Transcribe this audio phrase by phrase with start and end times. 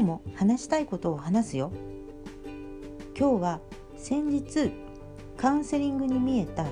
[0.00, 1.72] 日も話したいことを話すよ
[3.16, 3.60] 今日は
[3.96, 4.72] 先日
[5.36, 6.66] カウンセリングに見えた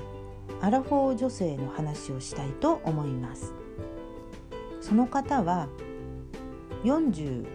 [0.61, 3.53] アラフォー女性の話をしたいと思います
[4.81, 5.67] その方は
[6.83, 7.45] 40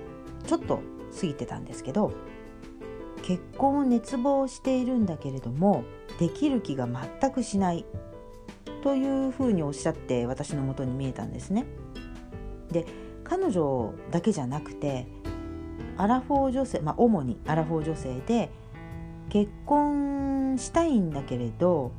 [0.47, 0.81] ちょっと
[1.19, 2.13] 過ぎてたんですけど
[3.23, 5.85] 結婚を熱望しているんだけれども
[6.19, 7.85] できる気が全くしない
[8.83, 11.65] というふうにおっしゃって私のもとに見えたんですね。
[12.71, 12.85] で
[13.25, 15.07] 彼女だけじゃなくて
[15.97, 18.51] アラフォー女性、まあ、主にアラフォー女性で
[19.29, 21.93] 結婚したいんだけれど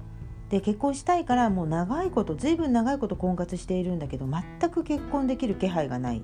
[0.49, 6.23] で結婚したいからもう長いことずいぶん長いこと婚活しているんだけど全く結婚できる気配がない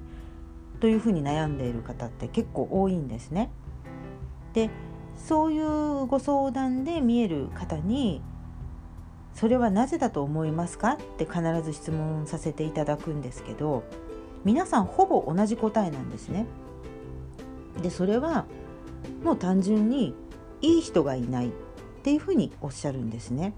[0.80, 3.52] というふうに悩んでいる方って結構多いんですね。
[4.54, 4.70] で
[5.16, 8.22] そういうご相談で見える方に
[9.34, 13.84] 「それはなぜだと思いますか?」って必ず質問させていただくんですけど
[14.44, 16.46] 皆さんほぼ同じ答えなんですね。
[17.82, 18.46] でそれは
[19.24, 20.14] もう単純に
[20.62, 21.52] いい人がいないっ
[22.04, 23.54] ていうふうにおっしゃるんですね。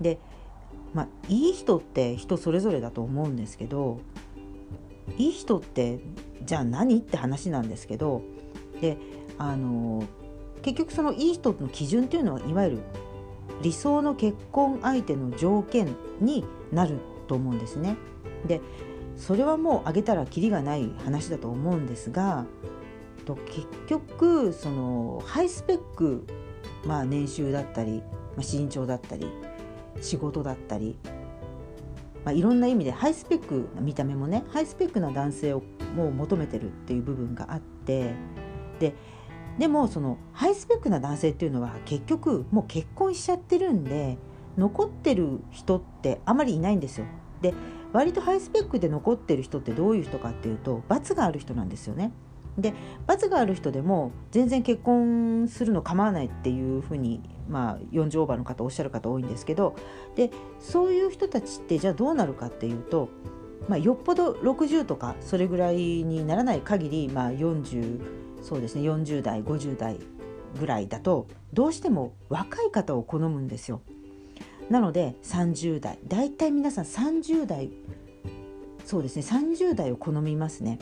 [0.00, 0.18] で
[0.94, 4.00] まあいい人って人それぞれだと思うんですけど
[5.16, 6.00] いい人って
[6.44, 8.22] じゃあ何って話なんですけど
[8.80, 8.98] で
[9.38, 10.04] あの
[10.62, 12.78] 結局そのいい人の基準っていうのはいわゆる
[13.62, 16.98] 理想の結婚相手の条件になる
[17.28, 17.96] と思うんですね。
[18.46, 18.60] で
[19.16, 22.46] それはもう挙げたらきりがない話だと思うんですが
[23.22, 26.26] と結局そのハイスペック、
[26.84, 28.02] まあ、年収だったり、
[28.36, 29.26] まあ、身長だったり
[30.00, 30.96] 仕事だったり、
[32.24, 35.62] まあ、いろんな意味でハイスペックな見た目もねハイスペックな男性を
[35.94, 38.14] もう求めてるっていう部分があって
[38.78, 38.94] で
[39.58, 44.16] でもそのハイスペックな男性っていうのは結局もう結婚しちゃってるんで
[44.56, 47.06] 残ってる人ってあまりいないんですよ。
[47.40, 47.54] で
[47.92, 52.12] 割とハイスペックで残ってる人ってどういう人かっていうと罰がある人なんですよね。
[52.58, 52.74] で
[53.06, 59.74] 罰がある人でも全然結婚するの構わないっていうふうに、まあ、40オーバーの方おっしゃる方多いんですけど
[60.16, 60.30] で
[60.60, 63.08] そういう人たちってじゃあどうなるかっていうと、
[63.68, 68.00] まあ、よっぽど60とかそれぐらいにならない限り、まあ、40
[68.42, 69.98] そうですね40代50代
[70.58, 73.80] ぐらいだとどうしても若い方を好むんですよ。
[74.68, 77.70] なので30代だいたい皆さん30代
[78.84, 80.78] そうですね30代を好みますね。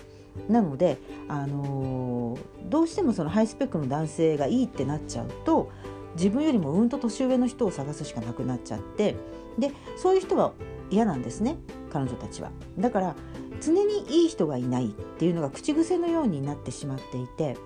[0.48, 5.70] なので、あのー、どうしてもそのハイスペックの男性がいいってなっちゃうと
[6.14, 9.16] 自分よりもうんと年上の人を探すしかなくなっちゃって
[9.58, 10.52] でそういう人は
[10.88, 11.56] 嫌なんですね
[11.92, 12.50] 彼女たちは。
[12.78, 13.16] だから
[13.60, 17.56] 常にいい人がいないっていうのが口癖のようになってしまっていて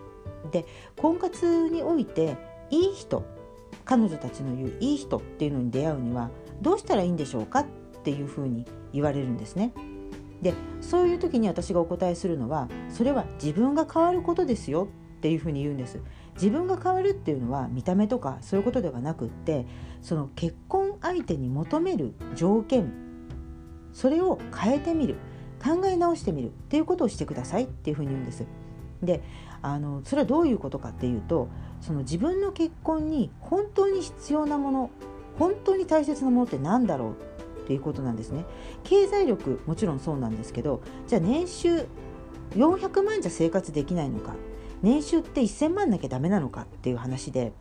[0.51, 0.67] で
[0.97, 2.37] 婚活において
[2.71, 3.25] いい人
[3.85, 6.31] 彼女たちの言ういい人っていうのに出会うには
[6.61, 7.67] どうしたらいいんでしょうかっ
[8.03, 9.73] ていうふうに言われるんですね。
[10.43, 16.01] でそういう時に私がお答えするのはそれは自分が変わることですよっていうふうに言うんです。
[16.35, 19.67] 自分が変わるっていうのは見た目とかそういうことではなくって
[20.03, 22.93] その結婚相手に求める条件
[23.93, 25.17] それを変えてみる
[25.63, 28.45] 考え直してみるっていうことをしてくださいっていうふうに言うんです。
[29.03, 29.23] で
[29.63, 31.49] あのそれはどういうことかっていうと
[31.81, 34.91] その自分の結婚に本当に必要なもの
[35.39, 37.17] 本当に大切なものって何だろう
[37.65, 38.45] っていうことなんですね。
[38.85, 41.87] 経済力もちろんそうなんですけどじゃあ年収
[42.51, 44.35] 400万じゃ生活できないのか
[44.83, 47.53] 年収って1000万なきゃダメなのかっていう話で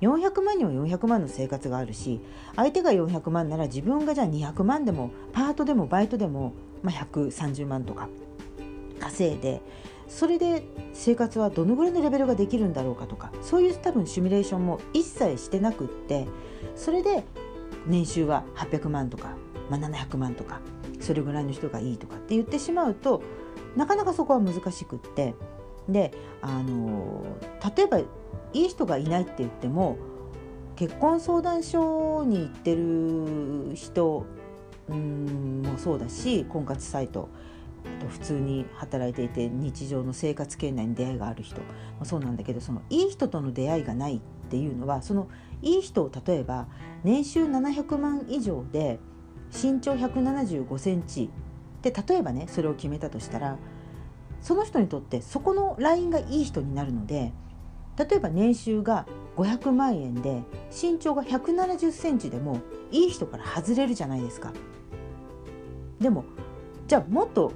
[0.00, 2.20] 400万には400万の生活があるし
[2.56, 6.52] 相手が400万なら自分がじゃあ200万でもパートでもバイトでも
[6.82, 8.08] まあ、130万とか
[8.98, 9.60] 稼いで
[10.08, 16.26] それで生活はどのぐらいのレベルができるんだろうかとかそういう多分シミュレーションも一切してなくって
[16.76, 17.24] それで
[17.86, 19.34] 年収は800万とか、
[19.72, 20.60] まあ、700万とか
[21.00, 23.22] それぐらいの人がいいとかって言ってしまうと
[23.74, 25.34] なかなかそこは難しくって
[25.88, 26.12] で
[26.42, 27.24] あの
[27.76, 28.06] 例えばい
[28.52, 29.96] い人がいないって言っても
[30.76, 34.26] 結婚相談所に行ってる人
[34.88, 37.30] うんもそうだし婚活サイト
[38.10, 41.60] 普通に働いていて日常の生活圏内に出会いがある人
[41.98, 44.20] もそうなんだけどそのいい人との出会いがないっ
[44.50, 45.28] ていうのはその
[45.62, 46.66] いい人を例えば
[47.04, 48.98] 年収700万以上で
[49.52, 51.30] 身長175センチ
[51.82, 53.58] で例えばねそれを決めたとしたら
[54.40, 57.32] その人にとってそこのラインがいい人になるので
[57.96, 59.06] 例えば年収が
[59.36, 62.60] 500万円で身長が170センチでも
[62.90, 64.52] いい人から外れるじゃないですか。
[66.00, 66.24] でも
[66.88, 67.52] じゃあもっと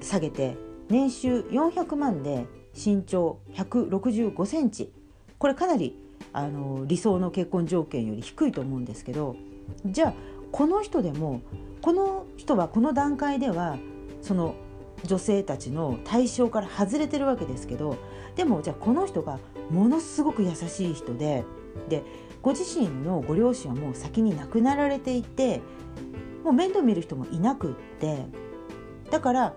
[0.00, 0.56] 下げて
[0.88, 4.92] 年収400万で身長165センチ
[5.38, 5.98] これかなり
[6.32, 9.36] あの理想の結婚条件より低いと思うんですけど
[9.84, 10.14] じゃあ
[10.52, 11.42] この人でも
[11.82, 13.76] この人はこの段階では
[14.22, 14.54] その
[15.04, 17.96] 女性たちの対象から外れてるわけですけど
[18.36, 19.38] でもじゃあこの人が
[19.70, 21.44] ものすごく優しい人で
[21.88, 22.02] で
[22.42, 25.60] ご自身のご両親はもう先に亡くなられていて
[26.44, 28.26] もう面倒見る人もいなくって
[29.10, 29.54] だから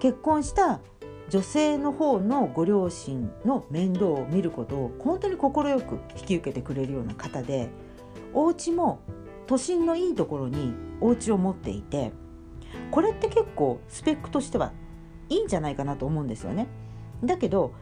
[0.00, 0.80] 結婚した
[1.28, 7.70] 女性の方のご両親の面倒を見ることを本当に快く引き受けてくれるような方で
[8.32, 9.00] お家も
[9.46, 12.12] 都心のいいところにお家を持っていて
[12.90, 14.72] これって結構スペックとしては
[15.28, 16.66] いいんじゃないかなと思うんですよね。
[17.24, 17.72] だけど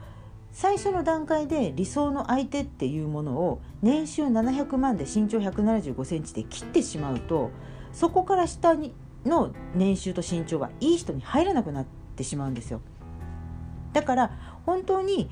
[0.52, 7.50] 最初の段階で理想の相手っていうものを年収700万で身長1 7 5センチで切ってしまうと
[7.92, 8.94] そこから下に
[9.24, 11.86] の年収と身長はいい人に入らなくなっ
[12.16, 12.80] てしまうんですよ。
[13.92, 14.30] だから
[14.66, 15.30] 本当に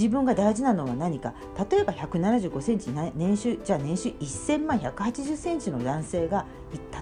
[0.00, 1.34] 自分が大事なのは何か
[1.70, 6.46] 例えば1 7 5センチ年収じゃあ年収1000万1 8 0センチの男性が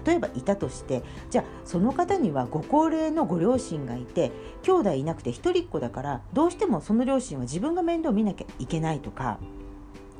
[0.05, 9.39] 例えばいたとしてじゃあその方にはご高齢のご両親がいて兄弟いなくて一人っ子だからどうしてもその両親は自分が面倒見なきゃいけないとか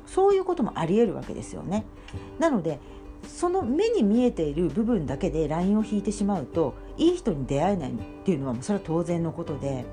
[0.06, 1.84] そういうこともありえるわけですよね。
[2.38, 2.80] なので
[3.28, 7.94] その目に見えている部分だけでラインを引いてしまうといい人に出会えないっ
[8.24, 9.84] ていうのはそれは当然のことで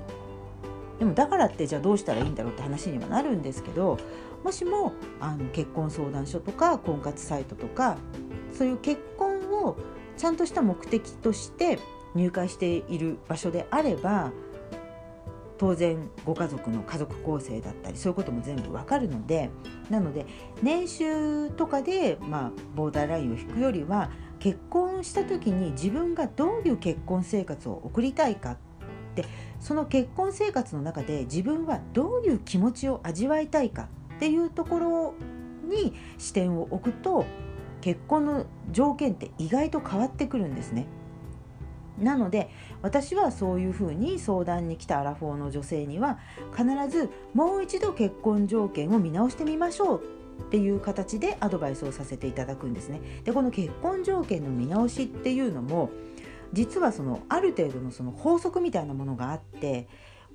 [0.98, 3.98] でもだからってじゃあどうしたらいいんだろうって話にはなるんですけど
[4.44, 7.96] もしもあの結婚相談所とか婚活サイトとか
[8.52, 9.76] そういう結婚を
[10.16, 11.78] ちゃんとした目的として
[12.14, 14.32] 入会している場所であれば
[15.58, 19.50] 当然ご家族の家族構成だったりそういうことも全部わかるので
[19.90, 20.24] なので
[20.62, 28.56] 年収とかで、まあ、ボーダーラインを引くよりは結婚した時に自分がどういう結婚生活を送りたいかっ
[29.22, 29.28] て
[29.60, 35.14] その結婚生活の中で自分はどういう気持ちを味わいたいかっていうところ
[35.68, 37.24] に視点を置くと
[37.80, 40.86] 結婚の条件って意外と変わってくるんですね。
[41.98, 42.48] なので
[42.80, 46.20] 私はそういうふうに相談に来たアラフォーの女性には
[46.56, 50.02] 必ずもう一度結婚条件を見直してみましょう
[50.40, 53.00] っていう形でアドバイスをさせていただくんですね。
[53.24, 55.90] でこの結婚条件の見直しっていうのも
[56.52, 59.88] 実はそのある程度のその法則みたいなものがあって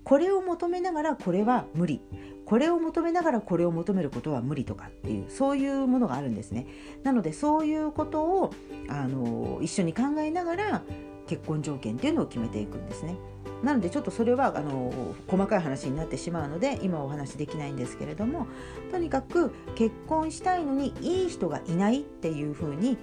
[0.04, 2.02] これを求めながらこれは無理
[2.46, 6.68] これを求めながらこれを求めることは無理とかっていうそういうものがあるんですね。
[7.04, 8.54] なのでそういうことを
[8.90, 10.84] あの一緒に考えながら
[11.28, 13.16] 結婚条件っていうのを決めていくんですね。
[13.64, 18.46] なのでちょっとそれはあの細かい話になってしまうので今お話できないんですけれども
[18.92, 22.98] とにかく結婚したいのにいい人がいないっていうふうに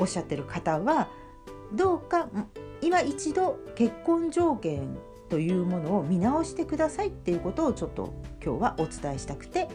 [0.00, 1.08] おっしゃってる方は
[1.72, 2.28] どうか
[2.80, 4.96] 今一度結婚条件
[5.28, 8.12] というものを見直してくださいっていうことをちょっと
[8.44, 9.68] 今日はお伝えしたくて、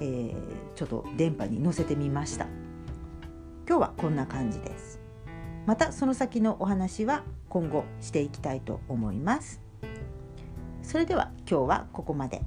[0.00, 0.34] えー、
[0.74, 2.46] ちょっと電波に乗せてみました。
[3.66, 5.00] 今日はこんな感じです。
[5.66, 9.60] またその先のお話は今後していきたいと思います。
[10.82, 12.42] それでは今日はここまで。